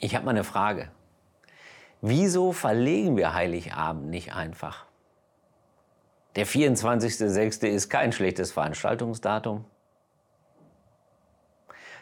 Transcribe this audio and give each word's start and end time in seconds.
Ich 0.00 0.14
habe 0.14 0.24
mal 0.24 0.30
eine 0.30 0.44
Frage. 0.44 0.90
Wieso 2.00 2.52
verlegen 2.52 3.16
wir 3.18 3.34
Heiligabend 3.34 4.08
nicht 4.08 4.34
einfach? 4.34 4.86
Der 6.36 6.46
24.06. 6.46 7.66
ist 7.66 7.90
kein 7.90 8.12
schlechtes 8.12 8.52
Veranstaltungsdatum. 8.52 9.64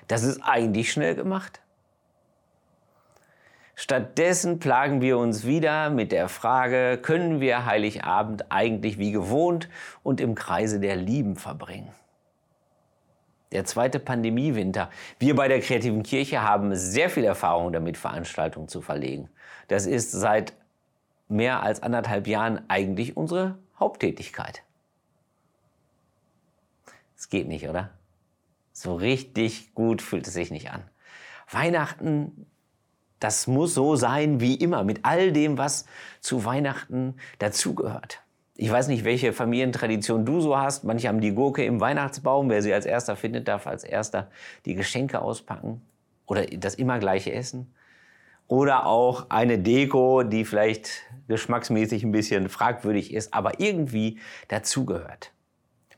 Das 0.07 0.23
ist 0.23 0.41
eigentlich 0.43 0.93
schnell 0.93 1.17
gemacht. 1.17 1.61
Stattdessen 3.75 4.59
plagen 4.59 5.01
wir 5.01 5.19
uns 5.19 5.45
wieder 5.45 5.91
mit 5.91 6.13
der 6.13 6.29
Frage, 6.29 6.99
können 6.99 7.41
wir 7.41 7.65
Heiligabend 7.65 8.51
eigentlich 8.51 8.99
wie 8.99 9.13
gewohnt 9.13 9.69
und 10.03 10.21
im 10.21 10.35
Kreise 10.35 10.79
der 10.79 10.97
Lieben 10.97 11.37
verbringen? 11.37 11.93
Der 13.53 13.65
zweite 13.65 13.99
Pandemiewinter. 13.99 14.91
Wir 15.19 15.35
bei 15.35 15.49
der 15.49 15.61
Kreativen 15.61 16.03
Kirche 16.03 16.43
haben 16.43 16.75
sehr 16.75 17.09
viel 17.09 17.25
Erfahrung 17.25 17.73
damit, 17.73 17.97
Veranstaltungen 17.97 18.69
zu 18.69 18.83
verlegen. 18.83 19.31
Das 19.69 19.87
ist 19.87 20.11
seit 20.11 20.55
mehr 21.29 21.63
als 21.63 21.83
anderthalb 21.83 22.27
Jahren 22.27 22.69
eigentlich 22.69 23.17
unsere 23.17 23.59
Haupttätigkeit. 23.79 24.63
Es 27.17 27.29
geht 27.29 27.49
nicht, 27.49 27.69
oder? 27.69 27.91
So 28.73 28.95
richtig 28.95 29.75
gut 29.75 30.03
fühlt 30.03 30.27
es 30.27 30.35
sich 30.35 30.51
nicht 30.51 30.71
an. 30.71 30.85
Weihnachten, 31.51 32.47
das 33.19 33.47
muss 33.47 33.75
so 33.75 33.97
sein 33.97 34.41
wie 34.41 34.55
immer, 34.55 34.85
mit 34.85 35.05
all 35.05 35.33
dem, 35.33 35.59
was 35.59 35.87
zu 36.21 36.45
Weihnachten 36.45 37.17
dazugehört. 37.39 38.23
Ich 38.61 38.73
weiß 38.73 38.89
nicht, 38.89 39.05
welche 39.05 39.33
Familientradition 39.33 40.25
du 40.27 40.41
so 40.41 40.59
hast. 40.59 40.83
Manche 40.83 41.07
haben 41.07 41.21
die 41.21 41.33
Gurke 41.33 41.65
im 41.65 41.79
Weihnachtsbaum. 41.79 42.51
Wer 42.51 42.61
sie 42.61 42.75
als 42.75 42.87
erster 42.87 43.15
findet, 43.15 43.47
darf 43.47 43.69
als 43.69 43.85
erster 43.85 44.33
die 44.65 44.75
Geschenke 44.75 45.23
auspacken 45.23 45.81
oder 46.27 46.45
das 46.45 46.75
immer 46.75 46.99
gleiche 46.99 47.33
essen. 47.33 47.73
Oder 48.49 48.87
auch 48.87 49.31
eine 49.31 49.61
Deko, 49.61 50.25
die 50.25 50.45
vielleicht 50.45 50.91
geschmacksmäßig 51.29 52.03
ein 52.03 52.11
bisschen 52.11 52.49
fragwürdig 52.49 53.15
ist, 53.15 53.33
aber 53.33 53.61
irgendwie 53.61 54.19
dazugehört. 54.49 55.31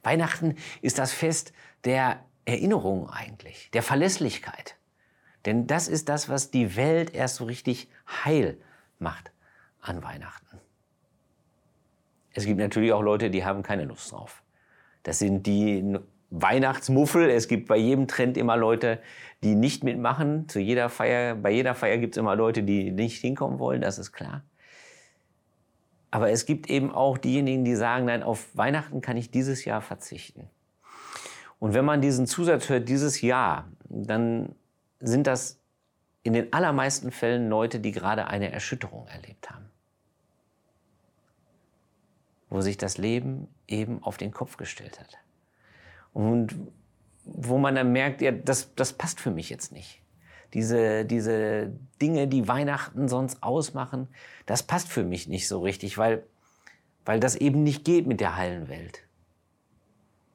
Weihnachten 0.03 0.57
ist 0.83 0.99
das 0.99 1.13
Fest 1.13 1.55
der 1.87 2.23
Erinnerung 2.45 3.09
eigentlich, 3.09 3.71
der 3.71 3.83
Verlässlichkeit. 3.83 4.77
Denn 5.47 5.67
das 5.67 5.89
ist 5.89 6.11
das, 6.11 6.29
was 6.29 6.51
die 6.51 6.77
Welt 6.77 7.15
erst 7.15 7.37
so 7.37 7.45
richtig 7.45 7.89
heil 8.07 8.59
macht 8.99 9.33
an 9.81 10.03
Weihnachten. 10.03 10.61
Es 12.33 12.45
gibt 12.45 12.59
natürlich 12.59 12.93
auch 12.93 13.03
Leute, 13.03 13.31
die 13.31 13.45
haben 13.45 13.63
keine 13.63 13.85
Lust 13.85 14.13
drauf. 14.13 14.43
Das 15.03 15.19
sind 15.19 15.47
die 15.47 15.99
Weihnachtsmuffel. 16.31 17.29
Es 17.29 17.49
gibt 17.49 17.69
bei 17.69 17.77
jedem 17.77 18.07
Trend 18.07 18.37
immer 18.37 18.57
Leute, 18.57 19.01
die 19.43 19.55
nicht 19.55 19.83
mitmachen. 19.83 20.49
Zu 20.49 20.61
jeder 20.61 20.89
Feier, 20.89 21.35
bei 21.35 21.51
jeder 21.51 21.75
Feier 21.75 21.99
gibt 21.99 22.15
es 22.15 22.19
immer 22.19 22.37
Leute, 22.37 22.63
die 22.63 22.93
nicht 22.93 23.21
hinkommen 23.21 23.59
wollen, 23.59 23.81
das 23.81 23.99
ist 23.99 24.13
klar. 24.13 24.45
Aber 26.13 26.31
es 26.31 26.45
gibt 26.45 26.69
eben 26.69 26.93
auch 26.93 27.19
diejenigen, 27.19 27.65
die 27.65 27.77
sagen, 27.77 28.07
nein, 28.07 28.23
auf 28.23 28.49
Weihnachten 28.57 29.01
kann 29.01 29.17
ich 29.17 29.31
dieses 29.31 29.65
Jahr 29.65 29.81
verzichten. 29.81 30.51
Und 31.59 31.75
wenn 31.75 31.85
man 31.85 32.01
diesen 32.01 32.27
Zusatz 32.27 32.69
hört, 32.69 32.89
dieses 32.89 33.21
Jahr, 33.21 33.69
dann 33.89 34.55
sind 34.99 35.27
das 35.27 35.61
in 36.23 36.33
den 36.33 36.53
allermeisten 36.53 37.13
Fällen 37.13 37.49
Leute, 37.49 37.81
die 37.81 37.93
gerade 37.93 38.27
eine 38.27 38.51
Erschütterung 38.51 39.07
erlebt 39.09 39.51
haben 39.51 39.70
wo 42.51 42.61
sich 42.61 42.77
das 42.77 42.99
Leben 42.99 43.49
eben 43.69 44.03
auf 44.03 44.17
den 44.17 44.33
Kopf 44.33 44.57
gestellt 44.57 45.01
hat. 45.01 45.19
Und 46.13 46.55
wo 47.25 47.59
man 47.59 47.77
dann 47.77 47.93
merkt, 47.93 48.21
ja, 48.21 48.33
das, 48.33 48.75
das 48.75 48.93
passt 48.93 49.21
für 49.21 49.31
mich 49.31 49.49
jetzt 49.49 49.73
nicht. 49.73 50.03
Diese, 50.53 51.05
diese 51.05 51.73
Dinge, 52.03 52.27
die 52.27 52.49
Weihnachten 52.49 53.09
sonst 53.09 53.43
ausmachen, 53.43 54.09
das 54.47 54.65
passt 54.65 54.89
für 54.89 55.05
mich 55.05 55.29
nicht 55.29 55.47
so 55.47 55.61
richtig, 55.61 55.97
weil, 55.97 56.25
weil 57.05 57.21
das 57.21 57.37
eben 57.37 57.63
nicht 57.63 57.85
geht 57.85 58.09
mit 58.09 58.21
der 58.21 58.37
heilen 58.37 58.69
Welt. 58.69 59.05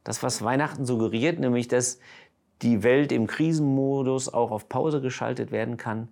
Das, 0.05 0.23
was 0.23 0.41
Weihnachten 0.41 0.85
suggeriert, 0.85 1.39
nämlich 1.39 1.67
dass 1.67 1.99
die 2.61 2.83
Welt 2.83 3.11
im 3.11 3.27
Krisenmodus 3.27 4.33
auch 4.33 4.51
auf 4.51 4.69
Pause 4.69 5.01
geschaltet 5.01 5.51
werden 5.51 5.75
kann, 5.75 6.07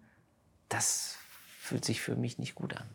das 0.68 1.18
fühlt 1.60 1.86
sich 1.86 2.02
für 2.02 2.18
mich 2.18 2.40
nicht 2.40 2.56
gut 2.56 2.76
an. 2.76 2.90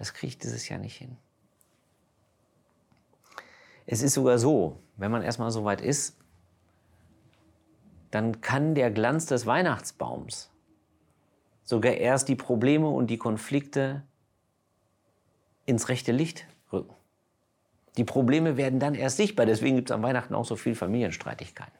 Das 0.00 0.14
kriege 0.14 0.28
ich 0.28 0.38
dieses 0.38 0.66
Jahr 0.70 0.78
nicht 0.78 0.96
hin. 0.96 1.18
Es 3.84 4.00
ist 4.00 4.14
sogar 4.14 4.38
so, 4.38 4.80
wenn 4.96 5.10
man 5.10 5.20
erstmal 5.20 5.50
so 5.50 5.64
weit 5.64 5.82
ist, 5.82 6.16
dann 8.10 8.40
kann 8.40 8.74
der 8.74 8.90
Glanz 8.90 9.26
des 9.26 9.44
Weihnachtsbaums 9.44 10.50
sogar 11.64 11.92
erst 11.92 12.30
die 12.30 12.34
Probleme 12.34 12.88
und 12.88 13.08
die 13.08 13.18
Konflikte 13.18 14.02
ins 15.66 15.90
rechte 15.90 16.12
Licht 16.12 16.46
rücken. 16.72 16.94
Die 17.98 18.04
Probleme 18.04 18.56
werden 18.56 18.80
dann 18.80 18.94
erst 18.94 19.18
sichtbar, 19.18 19.44
deswegen 19.44 19.76
gibt 19.76 19.90
es 19.90 19.94
an 19.94 20.02
Weihnachten 20.02 20.34
auch 20.34 20.46
so 20.46 20.56
viel 20.56 20.74
Familienstreitigkeiten 20.74 21.78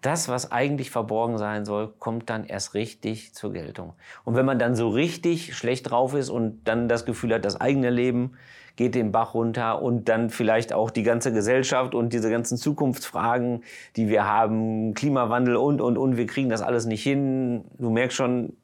das, 0.00 0.28
was 0.28 0.52
eigentlich 0.52 0.90
verborgen 0.90 1.38
sein 1.38 1.64
soll, 1.64 1.92
kommt 1.98 2.30
dann 2.30 2.44
erst 2.44 2.74
richtig 2.74 3.34
zur 3.34 3.52
Geltung. 3.52 3.94
Und 4.24 4.36
wenn 4.36 4.46
man 4.46 4.58
dann 4.58 4.74
so 4.74 4.88
richtig 4.88 5.56
schlecht 5.56 5.90
drauf 5.90 6.14
ist 6.14 6.30
und 6.30 6.64
dann 6.64 6.88
das 6.88 7.04
Gefühl 7.04 7.34
hat, 7.34 7.44
das 7.44 7.60
eigene 7.60 7.90
Leben 7.90 8.32
geht 8.76 8.94
den 8.94 9.10
Bach 9.10 9.34
runter 9.34 9.82
und 9.82 10.08
dann 10.08 10.30
vielleicht 10.30 10.72
auch 10.72 10.90
die 10.90 11.02
ganze 11.02 11.32
Gesellschaft 11.32 11.96
und 11.96 12.12
diese 12.12 12.30
ganzen 12.30 12.56
Zukunftsfragen, 12.56 13.64
die 13.96 14.08
wir 14.08 14.24
haben, 14.24 14.94
Klimawandel 14.94 15.56
und, 15.56 15.80
und, 15.80 15.98
und, 15.98 16.16
wir 16.16 16.26
kriegen 16.26 16.48
das 16.48 16.62
alles 16.62 16.86
nicht 16.86 17.02
hin. 17.02 17.64
Du 17.76 17.90
merkst 17.90 18.16
schon, 18.16 18.56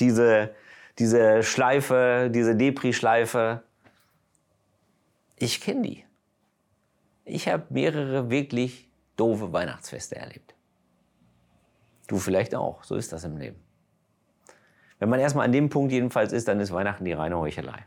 diese, 0.00 0.50
diese 0.98 1.44
Schleife, 1.44 2.30
diese 2.34 2.56
Depri-Schleife, 2.56 3.62
ich 5.36 5.60
kenne 5.60 5.82
die. 5.82 6.04
Ich 7.24 7.46
habe 7.46 7.62
mehrere 7.70 8.28
wirklich 8.28 8.88
doofe 9.16 9.52
Weihnachtsfeste 9.52 10.16
erlebt. 10.16 10.54
Du 12.10 12.18
vielleicht 12.18 12.56
auch. 12.56 12.82
So 12.82 12.96
ist 12.96 13.12
das 13.12 13.22
im 13.22 13.36
Leben. 13.36 13.56
Wenn 14.98 15.08
man 15.08 15.20
erstmal 15.20 15.44
an 15.44 15.52
dem 15.52 15.68
Punkt 15.68 15.92
jedenfalls 15.92 16.32
ist, 16.32 16.48
dann 16.48 16.58
ist 16.58 16.72
Weihnachten 16.72 17.04
die 17.04 17.12
reine 17.12 17.38
Heuchelei. 17.38 17.86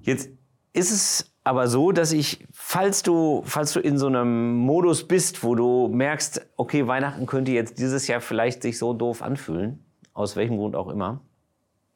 Jetzt 0.00 0.30
ist 0.72 0.90
es 0.90 1.30
aber 1.44 1.68
so, 1.68 1.92
dass 1.92 2.12
ich, 2.12 2.46
falls 2.50 3.02
du, 3.02 3.42
falls 3.44 3.74
du 3.74 3.80
in 3.80 3.98
so 3.98 4.06
einem 4.06 4.54
Modus 4.54 5.06
bist, 5.06 5.44
wo 5.44 5.54
du 5.54 5.88
merkst, 5.88 6.46
okay, 6.56 6.86
Weihnachten 6.86 7.26
könnte 7.26 7.52
jetzt 7.52 7.78
dieses 7.78 8.06
Jahr 8.06 8.22
vielleicht 8.22 8.62
sich 8.62 8.78
so 8.78 8.94
doof 8.94 9.20
anfühlen, 9.20 9.84
aus 10.14 10.34
welchem 10.34 10.56
Grund 10.56 10.74
auch 10.74 10.88
immer, 10.88 11.20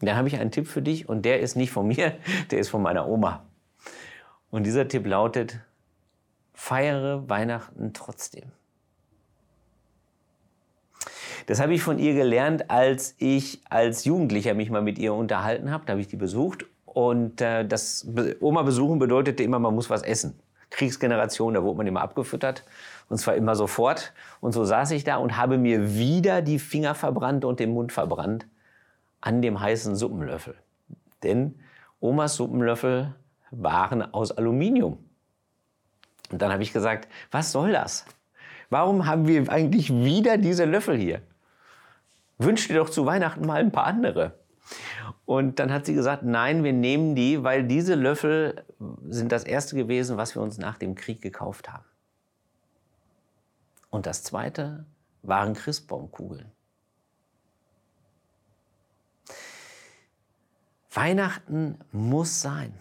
dann 0.00 0.16
habe 0.16 0.28
ich 0.28 0.38
einen 0.38 0.50
Tipp 0.50 0.66
für 0.66 0.82
dich 0.82 1.08
und 1.08 1.22
der 1.22 1.40
ist 1.40 1.56
nicht 1.56 1.70
von 1.70 1.88
mir, 1.88 2.18
der 2.50 2.58
ist 2.58 2.68
von 2.68 2.82
meiner 2.82 3.08
Oma. 3.08 3.46
Und 4.50 4.64
dieser 4.64 4.86
Tipp 4.86 5.06
lautet, 5.06 5.60
feiere 6.52 7.26
Weihnachten 7.30 7.94
trotzdem. 7.94 8.52
Das 11.52 11.60
habe 11.60 11.74
ich 11.74 11.82
von 11.82 11.98
ihr 11.98 12.14
gelernt, 12.14 12.70
als 12.70 13.14
ich 13.18 13.60
als 13.68 14.06
Jugendlicher 14.06 14.54
mich 14.54 14.70
mal 14.70 14.80
mit 14.80 14.98
ihr 14.98 15.12
unterhalten 15.12 15.70
habe. 15.70 15.84
Da 15.84 15.90
habe 15.90 16.00
ich 16.00 16.08
die 16.08 16.16
besucht. 16.16 16.64
Und 16.86 17.42
äh, 17.42 17.68
das 17.68 18.08
Oma 18.40 18.62
besuchen 18.62 18.98
bedeutete 18.98 19.42
immer, 19.42 19.58
man 19.58 19.74
muss 19.74 19.90
was 19.90 20.00
essen. 20.00 20.40
Kriegsgeneration, 20.70 21.52
da 21.52 21.62
wurde 21.62 21.76
man 21.76 21.86
immer 21.86 22.00
abgefüttert. 22.00 22.64
Und 23.10 23.18
zwar 23.18 23.34
immer 23.34 23.54
sofort. 23.54 24.14
Und 24.40 24.52
so 24.52 24.64
saß 24.64 24.92
ich 24.92 25.04
da 25.04 25.16
und 25.16 25.36
habe 25.36 25.58
mir 25.58 25.94
wieder 25.94 26.40
die 26.40 26.58
Finger 26.58 26.94
verbrannt 26.94 27.44
und 27.44 27.60
den 27.60 27.74
Mund 27.74 27.92
verbrannt 27.92 28.46
an 29.20 29.42
dem 29.42 29.60
heißen 29.60 29.94
Suppenlöffel. 29.94 30.54
Denn 31.22 31.56
Omas 32.00 32.36
Suppenlöffel 32.36 33.14
waren 33.50 34.00
aus 34.14 34.32
Aluminium. 34.32 35.04
Und 36.30 36.40
dann 36.40 36.50
habe 36.50 36.62
ich 36.62 36.72
gesagt, 36.72 37.08
was 37.30 37.52
soll 37.52 37.72
das? 37.72 38.06
Warum 38.70 39.04
haben 39.04 39.28
wir 39.28 39.52
eigentlich 39.52 39.92
wieder 39.92 40.38
diese 40.38 40.64
Löffel 40.64 40.96
hier? 40.96 41.20
Wünsch 42.44 42.68
dir 42.68 42.76
doch 42.76 42.90
zu 42.90 43.06
Weihnachten 43.06 43.46
mal 43.46 43.60
ein 43.60 43.72
paar 43.72 43.86
andere. 43.86 44.38
Und 45.24 45.58
dann 45.58 45.72
hat 45.72 45.86
sie 45.86 45.94
gesagt, 45.94 46.24
nein, 46.24 46.64
wir 46.64 46.72
nehmen 46.72 47.14
die, 47.14 47.42
weil 47.42 47.64
diese 47.64 47.94
Löffel 47.94 48.64
sind 49.08 49.32
das 49.32 49.44
erste 49.44 49.76
gewesen, 49.76 50.16
was 50.16 50.34
wir 50.34 50.42
uns 50.42 50.58
nach 50.58 50.78
dem 50.78 50.94
Krieg 50.94 51.22
gekauft 51.22 51.72
haben. 51.72 51.84
Und 53.90 54.06
das 54.06 54.22
zweite 54.22 54.84
waren 55.22 55.54
Christbaumkugeln. 55.54 56.50
Weihnachten 60.92 61.78
muss 61.90 62.40
sein. 62.42 62.74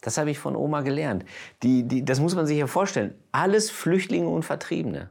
Das 0.00 0.18
habe 0.18 0.30
ich 0.30 0.38
von 0.38 0.54
Oma 0.54 0.82
gelernt. 0.82 1.24
Die, 1.62 1.82
die, 1.82 2.04
das 2.04 2.20
muss 2.20 2.36
man 2.36 2.46
sich 2.46 2.58
ja 2.58 2.68
vorstellen. 2.68 3.14
Alles 3.32 3.70
Flüchtlinge 3.70 4.28
und 4.28 4.44
Vertriebene. 4.44 5.10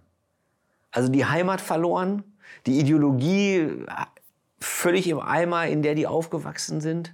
Also 0.92 1.10
die 1.10 1.26
Heimat 1.26 1.60
verloren, 1.60 2.24
die 2.66 2.80
Ideologie 2.80 3.86
völlig 4.60 5.08
im 5.08 5.20
Eimer, 5.20 5.68
in 5.68 5.82
der 5.82 5.96
die 5.96 6.08
aufgewachsen 6.08 6.82
sind. 6.82 7.14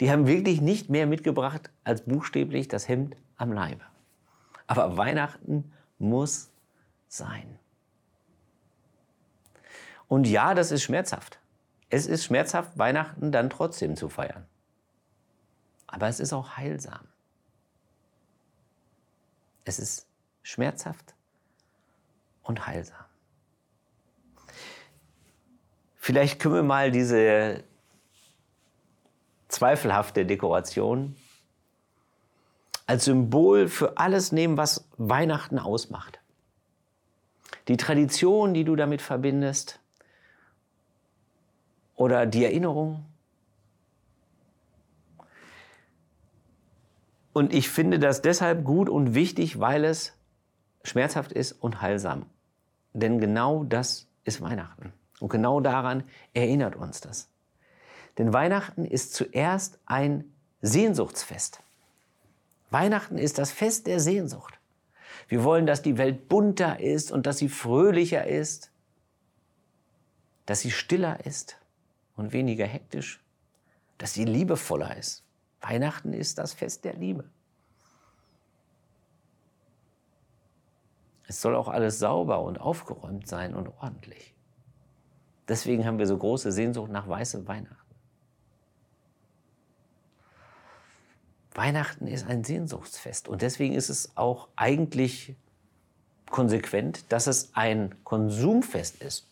Die 0.00 0.10
haben 0.10 0.26
wirklich 0.26 0.60
nicht 0.60 0.90
mehr 0.90 1.06
mitgebracht 1.06 1.70
als 1.84 2.02
buchstäblich 2.02 2.68
das 2.68 2.88
Hemd 2.88 3.16
am 3.36 3.52
Leibe. 3.52 3.84
Aber 4.66 4.96
Weihnachten 4.96 5.72
muss 5.98 6.50
sein. 7.08 7.58
Und 10.08 10.26
ja, 10.26 10.54
das 10.54 10.70
ist 10.70 10.82
schmerzhaft. 10.82 11.38
Es 11.88 12.06
ist 12.06 12.24
schmerzhaft, 12.24 12.78
Weihnachten 12.78 13.32
dann 13.32 13.50
trotzdem 13.50 13.96
zu 13.96 14.08
feiern. 14.08 14.46
Aber 15.86 16.08
es 16.08 16.20
ist 16.20 16.32
auch 16.32 16.56
heilsam. 16.56 17.06
Es 19.64 19.78
ist 19.78 20.06
schmerzhaft 20.42 21.14
und 22.42 22.66
heilsam. 22.66 23.04
Vielleicht 26.04 26.40
können 26.40 26.56
wir 26.56 26.62
mal 26.64 26.90
diese 26.90 27.62
zweifelhafte 29.46 30.26
Dekoration 30.26 31.14
als 32.88 33.04
Symbol 33.04 33.68
für 33.68 33.98
alles 33.98 34.32
nehmen, 34.32 34.56
was 34.56 34.84
Weihnachten 34.96 35.60
ausmacht. 35.60 36.18
Die 37.68 37.76
Tradition, 37.76 38.52
die 38.52 38.64
du 38.64 38.74
damit 38.74 39.00
verbindest, 39.00 39.78
oder 41.94 42.26
die 42.26 42.44
Erinnerung. 42.44 43.04
Und 47.32 47.54
ich 47.54 47.70
finde 47.70 48.00
das 48.00 48.22
deshalb 48.22 48.64
gut 48.64 48.88
und 48.88 49.14
wichtig, 49.14 49.60
weil 49.60 49.84
es 49.84 50.14
schmerzhaft 50.82 51.30
ist 51.30 51.52
und 51.52 51.80
heilsam. 51.80 52.26
Denn 52.92 53.20
genau 53.20 53.62
das 53.62 54.08
ist 54.24 54.40
Weihnachten. 54.40 54.92
Und 55.22 55.28
genau 55.28 55.60
daran 55.60 56.02
erinnert 56.34 56.74
uns 56.74 57.00
das. 57.00 57.28
Denn 58.18 58.32
Weihnachten 58.32 58.84
ist 58.84 59.14
zuerst 59.14 59.78
ein 59.86 60.24
Sehnsuchtsfest. 60.62 61.62
Weihnachten 62.70 63.18
ist 63.18 63.38
das 63.38 63.52
Fest 63.52 63.86
der 63.86 64.00
Sehnsucht. 64.00 64.58
Wir 65.28 65.44
wollen, 65.44 65.64
dass 65.64 65.80
die 65.80 65.96
Welt 65.96 66.28
bunter 66.28 66.80
ist 66.80 67.12
und 67.12 67.24
dass 67.26 67.38
sie 67.38 67.48
fröhlicher 67.48 68.26
ist, 68.26 68.72
dass 70.44 70.58
sie 70.58 70.72
stiller 70.72 71.24
ist 71.24 71.56
und 72.16 72.32
weniger 72.32 72.66
hektisch, 72.66 73.22
dass 73.98 74.14
sie 74.14 74.24
liebevoller 74.24 74.96
ist. 74.96 75.22
Weihnachten 75.60 76.14
ist 76.14 76.38
das 76.38 76.52
Fest 76.52 76.84
der 76.84 76.94
Liebe. 76.94 77.30
Es 81.28 81.40
soll 81.40 81.54
auch 81.54 81.68
alles 81.68 82.00
sauber 82.00 82.42
und 82.42 82.60
aufgeräumt 82.60 83.28
sein 83.28 83.54
und 83.54 83.68
ordentlich. 83.68 84.32
Deswegen 85.48 85.84
haben 85.84 85.98
wir 85.98 86.06
so 86.06 86.16
große 86.16 86.52
Sehnsucht 86.52 86.90
nach 86.90 87.08
weiße 87.08 87.46
Weihnachten. 87.46 87.76
Weihnachten 91.54 92.06
ist 92.06 92.26
ein 92.26 92.44
Sehnsuchtsfest 92.44 93.28
und 93.28 93.42
deswegen 93.42 93.74
ist 93.74 93.90
es 93.90 94.16
auch 94.16 94.48
eigentlich 94.56 95.36
konsequent, 96.30 97.12
dass 97.12 97.26
es 97.26 97.54
ein 97.54 97.94
Konsumfest 98.04 99.02
ist. 99.02 99.28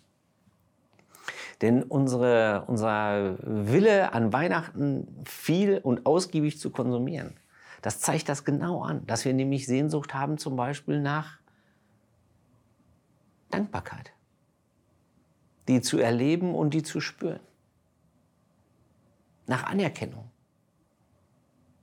Denn 1.63 1.83
unsere, 1.83 2.65
unser 2.67 3.37
Wille 3.41 4.13
an 4.13 4.33
Weihnachten 4.33 5.09
viel 5.25 5.79
und 5.79 6.07
ausgiebig 6.07 6.59
zu 6.59 6.71
konsumieren, 6.71 7.37
das 7.83 8.01
zeigt 8.01 8.29
das 8.29 8.45
genau 8.45 8.83
an, 8.83 9.07
dass 9.07 9.25
wir 9.25 9.33
nämlich 9.33 9.67
Sehnsucht 9.67 10.15
haben 10.15 10.39
zum 10.39 10.57
Beispiel 10.57 11.01
nach 11.01 11.39
Dankbarkeit, 13.51 14.13
die 15.69 15.81
zu 15.81 15.99
erleben 15.99 16.55
und 16.55 16.75
die 16.75 16.83
zu 16.83 17.01
spüren, 17.01 17.41
nach 19.47 19.65
Anerkennung. 19.65 20.31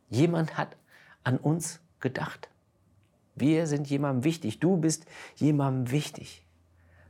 Jemand 0.09 0.57
hat 0.57 0.77
an 1.23 1.37
uns 1.37 1.81
gedacht. 1.99 2.49
Wir 3.35 3.67
sind 3.67 3.87
jemandem 3.89 4.23
wichtig. 4.23 4.59
Du 4.59 4.77
bist 4.77 5.05
jemandem 5.35 5.91
wichtig. 5.91 6.45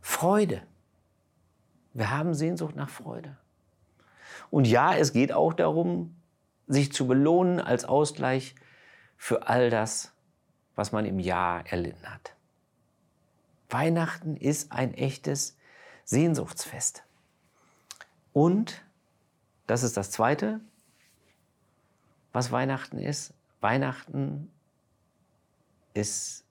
Freude. 0.02 0.62
Wir 1.94 2.12
haben 2.12 2.34
Sehnsucht 2.34 2.76
nach 2.76 2.90
Freude. 2.90 3.38
Und 4.50 4.68
ja, 4.68 4.96
es 4.96 5.14
geht 5.14 5.32
auch 5.32 5.54
darum, 5.54 6.16
sich 6.68 6.92
zu 6.92 7.08
belohnen 7.08 7.60
als 7.60 7.86
Ausgleich 7.86 8.56
für 9.16 9.48
all 9.48 9.70
das, 9.70 10.14
was 10.76 10.92
man 10.92 11.06
im 11.06 11.20
Jahr 11.20 11.66
erlitten 11.68 12.06
hat. 12.08 12.36
Weihnachten 13.70 14.38
ist 14.38 14.72
ein 14.72 14.94
echtes 14.94 15.57
Sehnsuchtsfest. 16.08 17.04
Und, 18.32 18.82
das 19.68 19.84
ist 19.84 19.98
das 19.98 20.10
Zweite, 20.10 20.62
was 22.32 22.52
Weihnachten 22.52 22.98
ist. 22.98 23.34
Weihnachten 23.60 24.50
ist 25.94 26.46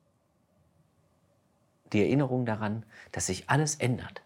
die 1.93 2.03
Erinnerung 2.03 2.45
daran, 2.45 2.85
dass 3.13 3.27
sich 3.27 3.49
alles 3.49 3.77
ändert. 3.77 4.23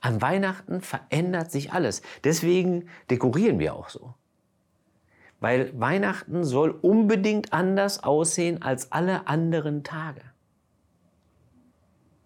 An 0.00 0.20
Weihnachten 0.20 0.80
verändert 0.80 1.52
sich 1.52 1.72
alles. 1.72 2.02
Deswegen 2.24 2.88
dekorieren 3.08 3.60
wir 3.60 3.74
auch 3.74 3.88
so. 3.88 4.14
Weil 5.38 5.78
Weihnachten 5.78 6.42
soll 6.42 6.70
unbedingt 6.70 7.52
anders 7.52 8.02
aussehen 8.02 8.62
als 8.62 8.90
alle 8.90 9.28
anderen 9.28 9.84
Tage. 9.84 10.22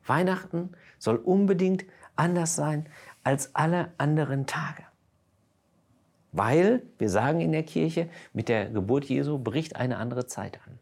Weihnachten 0.06 0.72
soll 0.98 1.16
unbedingt 1.16 1.84
anders 2.16 2.54
sein 2.54 2.88
als 3.22 3.54
alle 3.54 3.92
anderen 3.98 4.46
Tage. 4.46 4.84
Weil, 6.32 6.82
wir 6.98 7.08
sagen 7.08 7.40
in 7.40 7.52
der 7.52 7.62
Kirche, 7.62 8.08
mit 8.32 8.48
der 8.48 8.68
Geburt 8.68 9.04
Jesu 9.04 9.38
bricht 9.38 9.76
eine 9.76 9.98
andere 9.98 10.26
Zeit 10.26 10.58
an. 10.66 10.78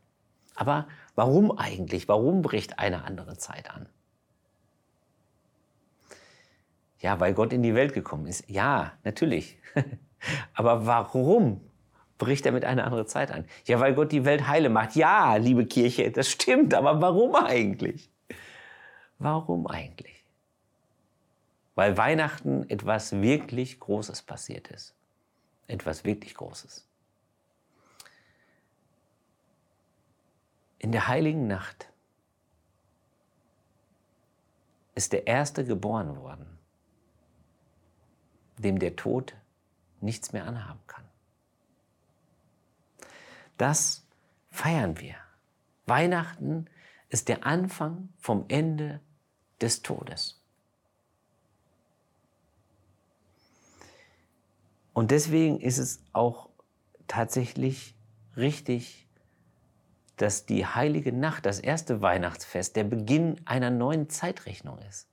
Aber 0.55 0.87
warum 1.15 1.57
eigentlich? 1.57 2.09
Warum 2.09 2.43
bricht 2.43 2.79
eine 2.79 3.05
andere 3.05 3.37
Zeit 3.37 3.71
an? 3.71 3.87
Ja, 7.01 7.19
weil 7.21 7.35
Gott 7.35 7.53
in 7.53 7.63
die 7.63 7.75
Welt 7.75 7.95
gekommen 7.95 8.27
ist. 8.27 8.49
Ja, 8.49 8.93
natürlich. 9.03 9.59
Aber 10.55 10.87
warum 10.87 11.61
bricht 12.17 12.47
er 12.47 12.53
mit 12.53 12.65
einer 12.65 12.85
anderen 12.85 13.09
Zeit 13.09 13.33
an? 13.33 13.45
Ja, 13.65 13.81
weil 13.81 13.95
Gott 13.95 14.13
die 14.13 14.25
Welt 14.25 14.47
heile 14.47 14.71
macht. 14.71 14.95
Ja, 14.95 15.35
liebe 15.35 15.67
Kirche, 15.67 16.13
das 16.13 16.31
stimmt. 16.31 16.75
Aber 16.75 17.01
warum 17.01 17.35
eigentlich? 17.35 18.12
Warum 19.23 19.67
eigentlich? 19.67 20.25
Weil 21.75 21.97
Weihnachten 21.97 22.69
etwas 22.69 23.13
wirklich 23.13 23.81
Großes 23.81 24.23
passiert 24.23 24.69
ist. 24.69 24.95
Etwas 25.67 26.05
wirklich 26.05 26.35
Großes. 26.35 26.87
In 30.79 30.93
der 30.93 31.09
heiligen 31.09 31.47
Nacht 31.47 31.89
ist 34.95 35.13
der 35.13 35.27
Erste 35.27 35.65
geboren 35.65 36.17
worden 36.21 36.53
dem 38.63 38.79
der 38.79 38.97
Tod 38.97 39.35
nichts 40.01 40.33
mehr 40.33 40.47
anhaben 40.47 40.81
kann. 40.87 41.05
Das 43.59 44.07
feiern 44.51 44.99
wir. 44.99 45.17
Weihnachten 45.87 46.67
ist 47.09 47.29
der 47.29 47.47
Anfang 47.47 48.09
vom 48.19 48.45
Ende 48.49 49.01
des 49.63 49.83
Todes. 49.83 50.41
Und 54.93 55.11
deswegen 55.11 55.61
ist 55.61 55.79
es 55.79 56.03
auch 56.13 56.51
tatsächlich 57.07 57.95
richtig, 58.37 59.09
dass 60.17 60.45
die 60.45 60.67
heilige 60.67 61.13
Nacht, 61.13 61.47
das 61.47 61.59
erste 61.59 62.03
Weihnachtsfest, 62.03 62.77
der 62.77 62.85
Beginn 62.85 63.41
einer 63.47 63.71
neuen 63.71 64.11
Zeitrechnung 64.11 64.79
ist 64.89 65.09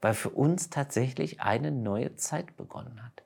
weil 0.00 0.14
für 0.14 0.30
uns 0.30 0.70
tatsächlich 0.70 1.40
eine 1.40 1.70
neue 1.70 2.16
Zeit 2.16 2.56
begonnen 2.56 3.02
hat. 3.04 3.22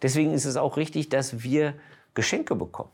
Deswegen 0.00 0.32
ist 0.32 0.44
es 0.44 0.56
auch 0.56 0.76
richtig, 0.76 1.08
dass 1.08 1.42
wir 1.42 1.74
Geschenke 2.14 2.54
bekommen. 2.54 2.92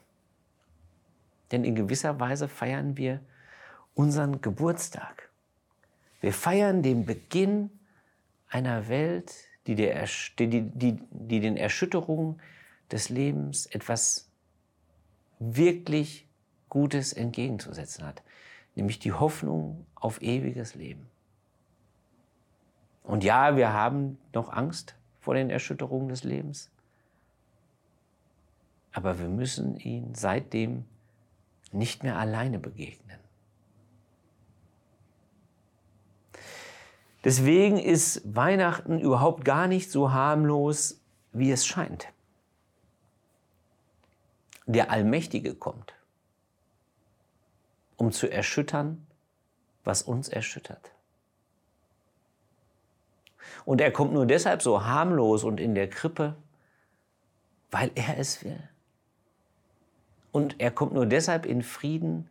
Denn 1.53 1.65
in 1.65 1.75
gewisser 1.75 2.19
Weise 2.19 2.49
feiern 2.49 2.97
wir 2.97 3.21
unseren 3.99 4.41
Geburtstag. 4.41 5.29
Wir 6.21 6.33
feiern 6.33 6.85
den 6.85 7.05
Beginn 7.05 7.69
einer 8.49 8.89
Welt, 8.89 9.35
die, 9.67 9.75
der, 9.75 10.07
die, 10.39 10.63
die, 10.71 11.01
die 11.11 11.41
den 11.41 11.57
Erschütterungen 11.57 12.41
des 12.93 13.09
Lebens 13.09 13.67
etwas 13.67 14.31
wirklich 15.41 16.29
Gutes 16.69 17.13
entgegenzusetzen 17.13 18.07
hat, 18.07 18.23
nämlich 18.77 19.01
die 19.01 19.13
Hoffnung 19.13 19.85
auf 19.97 20.23
ewiges 20.23 20.77
Leben. 20.77 21.09
Und 23.03 23.25
ja, 23.25 23.57
wir 23.57 23.73
haben 23.73 24.17
noch 24.33 24.49
Angst 24.49 24.95
vor 25.19 25.35
den 25.35 25.51
Erschütterungen 25.51 26.09
des 26.09 26.23
Lebens. 26.23 26.71
Aber 28.93 29.19
wir 29.19 29.29
müssen 29.29 29.77
ihn 29.77 30.15
seitdem 30.15 30.85
nicht 31.73 32.05
mehr 32.05 32.17
alleine 32.17 32.61
begegnen. 32.61 33.19
Deswegen 37.29 37.77
ist 37.77 38.23
Weihnachten 38.25 38.99
überhaupt 38.99 39.45
gar 39.45 39.67
nicht 39.67 39.91
so 39.91 40.13
harmlos, 40.13 40.99
wie 41.33 41.51
es 41.51 41.67
scheint. 41.67 42.09
Der 44.65 44.91
Allmächtige 44.91 45.55
kommt, 45.55 45.93
um 47.99 48.13
zu 48.13 48.33
erschüttern, 48.33 49.07
was 49.85 50.01
uns 50.01 50.31
erschüttert. 50.31 50.91
Und 53.67 53.83
er 53.83 53.93
kommt 53.93 54.15
nur 54.15 54.25
deshalb 54.25 54.63
so 54.63 54.87
harmlos 54.87 55.45
und 55.45 55.61
in 55.61 55.75
der 55.75 55.91
Krippe, 55.91 56.35
weil 57.71 57.91
er 57.95 58.17
es 58.17 58.43
will. 58.43 58.71
Und 60.33 60.59
er 60.63 60.71
kommt 60.71 60.95
nur 60.95 61.05
deshalb 61.05 61.45
in 61.45 61.63
Frieden, 61.63 62.31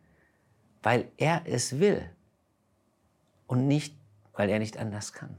weil 0.82 1.08
er 1.18 1.42
es 1.44 1.78
will 1.78 2.10
und 3.46 3.68
nicht, 3.68 3.94
weil 4.38 4.48
er 4.50 4.60
nicht 4.60 4.78
anders 4.78 5.12
kann. 5.12 5.36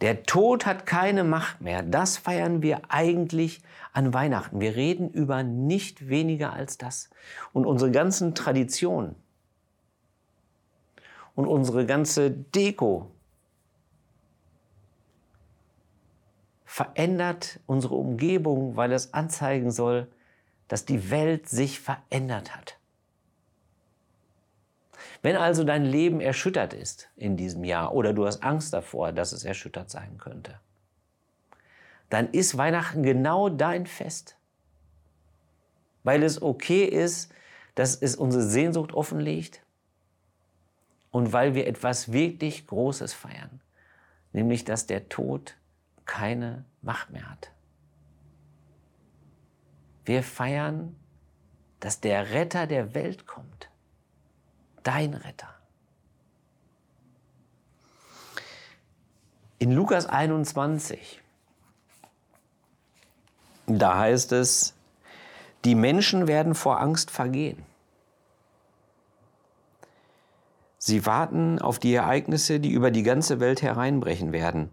Der 0.00 0.22
Tod 0.22 0.64
hat 0.64 0.86
keine 0.86 1.24
Macht 1.24 1.60
mehr. 1.60 1.82
Das 1.82 2.16
feiern 2.16 2.62
wir 2.62 2.82
eigentlich 2.88 3.60
an 3.92 4.14
Weihnachten. 4.14 4.60
Wir 4.60 4.76
reden 4.76 5.10
über 5.10 5.42
nicht 5.42 6.08
weniger 6.08 6.52
als 6.52 6.78
das. 6.78 7.10
Und 7.52 7.66
unsere 7.66 7.90
ganzen 7.90 8.34
Traditionen 8.34 9.16
und 11.34 11.46
unsere 11.46 11.84
ganze 11.84 12.30
Deko 12.30 13.10
verändert 16.64 17.58
unsere 17.66 17.96
Umgebung, 17.96 18.76
weil 18.76 18.92
es 18.92 19.12
anzeigen 19.12 19.72
soll, 19.72 20.06
dass 20.68 20.84
die 20.84 21.10
Welt 21.10 21.48
sich 21.48 21.80
verändert 21.80 22.56
hat. 22.56 22.79
Wenn 25.22 25.36
also 25.36 25.64
dein 25.64 25.84
Leben 25.84 26.20
erschüttert 26.20 26.72
ist 26.72 27.10
in 27.16 27.36
diesem 27.36 27.64
Jahr 27.64 27.92
oder 27.94 28.12
du 28.12 28.26
hast 28.26 28.42
Angst 28.42 28.72
davor, 28.72 29.12
dass 29.12 29.32
es 29.32 29.44
erschüttert 29.44 29.90
sein 29.90 30.16
könnte, 30.18 30.58
dann 32.08 32.30
ist 32.30 32.56
Weihnachten 32.56 33.02
genau 33.02 33.48
dein 33.48 33.86
Fest. 33.86 34.36
Weil 36.02 36.22
es 36.22 36.40
okay 36.40 36.84
ist, 36.84 37.32
dass 37.74 37.94
es 37.94 38.16
unsere 38.16 38.42
Sehnsucht 38.42 38.92
offenlegt 38.92 39.62
und 41.10 41.32
weil 41.32 41.54
wir 41.54 41.66
etwas 41.66 42.12
wirklich 42.12 42.66
Großes 42.66 43.12
feiern, 43.12 43.60
nämlich 44.32 44.64
dass 44.64 44.86
der 44.86 45.08
Tod 45.10 45.56
keine 46.06 46.64
Macht 46.80 47.10
mehr 47.10 47.30
hat. 47.30 47.52
Wir 50.06 50.22
feiern, 50.22 50.96
dass 51.78 52.00
der 52.00 52.30
Retter 52.30 52.66
der 52.66 52.94
Welt 52.94 53.26
kommt 53.26 53.69
dein 54.82 55.14
Retter. 55.14 55.48
In 59.58 59.72
Lukas 59.72 60.06
21, 60.06 61.20
da 63.66 63.98
heißt 63.98 64.32
es, 64.32 64.74
die 65.64 65.74
Menschen 65.74 66.26
werden 66.26 66.54
vor 66.54 66.80
Angst 66.80 67.10
vergehen. 67.10 67.62
Sie 70.78 71.04
warten 71.04 71.58
auf 71.58 71.78
die 71.78 71.92
Ereignisse, 71.92 72.58
die 72.58 72.70
über 72.70 72.90
die 72.90 73.02
ganze 73.02 73.38
Welt 73.38 73.60
hereinbrechen 73.60 74.32
werden. 74.32 74.70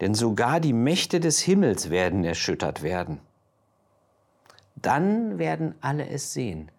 Denn 0.00 0.14
sogar 0.14 0.60
die 0.60 0.72
Mächte 0.72 1.18
des 1.18 1.40
Himmels 1.40 1.90
werden 1.90 2.24
erschüttert 2.24 2.82
werden. 2.82 3.20
Dann 4.76 5.38
werden 5.38 5.74
alle 5.80 6.08
es 6.08 6.32
sehen 6.32 6.70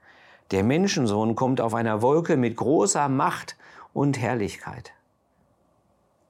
der 0.54 0.64
Menschensohn 0.64 1.34
kommt 1.34 1.60
auf 1.62 1.74
einer 1.74 2.04
Wolke 2.04 2.38
mit 2.38 2.56
großer 2.58 3.10
Macht 3.10 3.58
und 3.92 4.20
Herrlichkeit. 4.20 4.94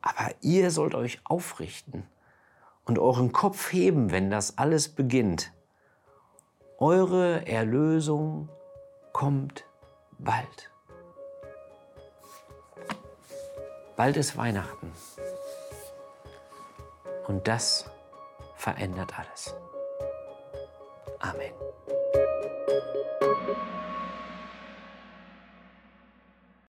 Aber 0.01 0.33
ihr 0.39 0.71
sollt 0.71 0.95
euch 0.95 1.19
aufrichten 1.25 2.07
und 2.85 2.99
euren 2.99 3.33
Kopf 3.33 3.73
heben, 3.73 4.11
wenn 4.11 4.31
das 4.31 4.57
alles 4.57 4.87
beginnt. 4.87 5.51
Eure 6.77 7.45
Erlösung 7.45 8.47
kommt 9.11 9.65
bald. 10.19 10.71
Bald 13.97 14.15
ist 14.15 14.37
Weihnachten. 14.37 14.89
Und 17.27 17.49
das 17.49 17.91
verändert 18.55 19.19
alles. 19.19 19.53
Amen. 21.19 21.51